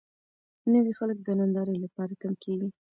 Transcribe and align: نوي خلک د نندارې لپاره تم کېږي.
نوي 0.73 0.93
خلک 0.99 1.17
د 1.23 1.27
نندارې 1.39 1.75
لپاره 1.83 2.13
تم 2.21 2.33
کېږي. 2.43 2.69